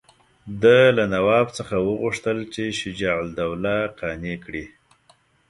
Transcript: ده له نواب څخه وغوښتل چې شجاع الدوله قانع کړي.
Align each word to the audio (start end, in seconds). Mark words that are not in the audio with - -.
ده 0.61 0.77
له 0.97 1.03
نواب 1.13 1.47
څخه 1.57 1.75
وغوښتل 1.87 2.37
چې 2.53 2.63
شجاع 2.81 3.17
الدوله 3.25 3.75
قانع 3.99 4.35
کړي. 4.45 4.65